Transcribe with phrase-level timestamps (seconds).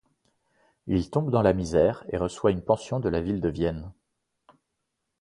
[0.87, 3.91] Il tombe dans la misère et reçoit une pension de la ville de Vienne.